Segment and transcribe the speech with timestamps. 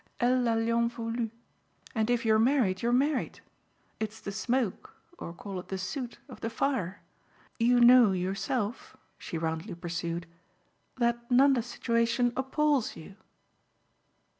[0.19, 1.29] Elle l'a lien voulu,
[1.93, 3.39] and if you're married you're married;
[3.99, 6.17] it's the smoke or call it the soot!
[6.27, 7.03] of the fire.
[7.59, 10.25] You know, yourself," she roundly pursued,
[10.97, 13.15] "that Nanda's situation appals you."